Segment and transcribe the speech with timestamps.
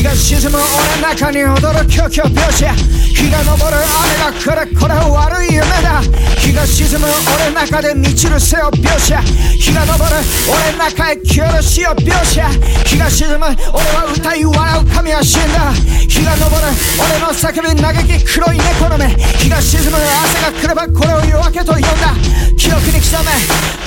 [0.00, 6.00] 日が沈む俺の中に踊る虚虚描写日が昇る雨が来るこれは悪い夢だ。
[6.40, 7.04] 日が沈む
[7.36, 10.16] 俺の中で満ちる背を描写日が昇る
[10.48, 12.48] 俺の中へ消える死を描写
[12.88, 15.68] 日が沈む俺は歌い笑う神は死んだ。
[16.08, 16.56] 日が昇る
[16.96, 19.04] 俺の叫び嘆き黒い猫の目。
[19.36, 22.16] 日が沈む朝が来ればこれを夜明けと呼んだ。
[22.56, 23.36] 記憶に刻め。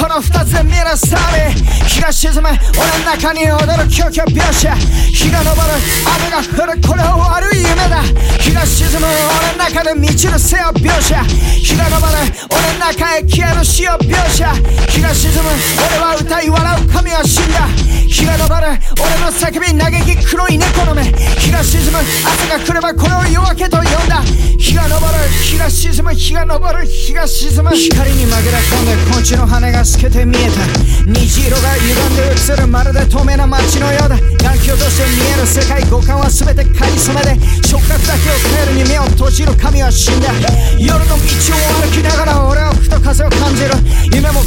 [0.00, 1.57] この二つで見るサービ
[2.08, 2.56] が沈む俺
[3.04, 4.74] の中に踊る狂気描写
[5.12, 5.60] 日が昇る
[6.16, 8.02] 雨が降るこれは悪い夢だ。
[8.40, 11.20] 日が沈む俺の中で満ちる背を描写。
[11.24, 12.06] 日が昇る
[12.48, 14.48] 俺の中へ消える死を描写。
[14.88, 15.50] 日が沈む
[15.84, 16.07] 俺は
[18.68, 21.04] 俺の叫び嘆き黒い猫の目。
[21.04, 21.98] 日が沈む。
[21.98, 24.20] 朝が来ればこれを夜明けと呼んだ。
[24.58, 25.04] 日が昇る。
[25.42, 26.12] 日が沈む。
[26.12, 26.86] 日が昇る。
[26.86, 27.70] 日が沈む。
[27.70, 30.60] 光に紛れ込んで昆虫の羽が透けて見えた。
[31.06, 34.16] 虹色が歪んで映るまるで透明な街のようだ。
[34.16, 37.38] 眼鏡として見える世界五感は全てかりそめで。
[37.64, 38.34] 触覚だけを
[38.66, 40.28] 頼りに目を閉じる神は死んだ。
[40.78, 43.70] 夜の道を歩きながら俺はふと風を感じる。
[44.12, 44.42] 夢も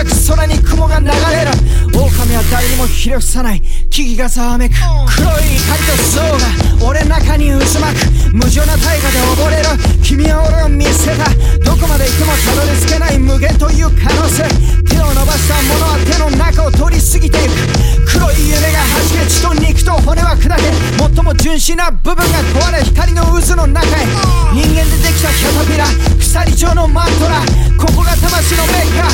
[0.00, 1.12] 闇が深く空に雲が流れ
[1.44, 1.50] る。
[1.92, 3.62] 狼は誰にもひれ伏さない。
[3.90, 4.74] 木々がざわめく。
[5.16, 8.32] 黒い光と層が俺の中に渦巻く。
[8.32, 9.68] 無情な大河で溺れる。
[10.02, 11.28] 君は俺を見せた。
[11.64, 13.18] どこまで行ってもたどり着けない。
[13.18, 14.44] 無限という可能性。
[14.88, 17.52] 手を伸ばしたものは手の中を通り過ぎていく。
[18.08, 20.62] 黒い夢が弾け血と肉と骨は砕け。
[20.96, 22.24] 最も純真な部分が
[22.56, 24.06] 壊れ光の渦の中へ。
[24.54, 25.84] 人間でできたキャタピラ。
[26.18, 27.42] 鎖状のマントラ。
[27.76, 29.09] ここが魂のメーカ